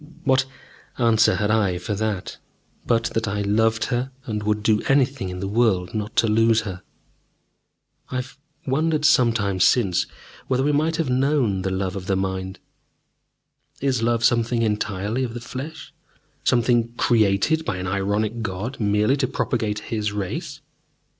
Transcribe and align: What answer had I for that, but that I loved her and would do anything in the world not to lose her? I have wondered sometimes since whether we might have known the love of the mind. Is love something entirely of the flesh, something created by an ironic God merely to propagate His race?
What 0.23 0.45
answer 0.97 1.35
had 1.35 1.51
I 1.51 1.77
for 1.77 1.93
that, 1.93 2.37
but 2.87 3.03
that 3.13 3.27
I 3.27 3.43
loved 3.43 3.85
her 3.93 4.09
and 4.25 4.41
would 4.41 4.63
do 4.63 4.81
anything 4.87 5.29
in 5.29 5.41
the 5.41 5.47
world 5.47 5.93
not 5.93 6.15
to 6.15 6.27
lose 6.27 6.61
her? 6.61 6.81
I 8.09 8.15
have 8.15 8.35
wondered 8.65 9.05
sometimes 9.05 9.63
since 9.63 10.07
whether 10.47 10.63
we 10.63 10.71
might 10.71 10.95
have 10.95 11.11
known 11.11 11.61
the 11.61 11.69
love 11.69 11.95
of 11.95 12.07
the 12.07 12.15
mind. 12.15 12.57
Is 13.79 14.01
love 14.01 14.23
something 14.25 14.63
entirely 14.63 15.23
of 15.23 15.35
the 15.35 15.39
flesh, 15.39 15.93
something 16.43 16.93
created 16.95 17.63
by 17.63 17.77
an 17.77 17.85
ironic 17.85 18.41
God 18.41 18.79
merely 18.79 19.17
to 19.17 19.27
propagate 19.27 19.77
His 19.91 20.11
race? 20.11 20.61